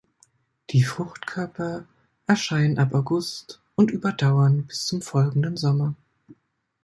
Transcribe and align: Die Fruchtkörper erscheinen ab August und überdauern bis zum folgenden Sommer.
Die 0.71 0.83
Fruchtkörper 0.83 1.85
erscheinen 2.25 2.79
ab 2.79 2.91
August 2.95 3.61
und 3.75 3.91
überdauern 3.91 4.65
bis 4.65 4.87
zum 4.87 5.03
folgenden 5.03 5.57
Sommer. 5.57 5.93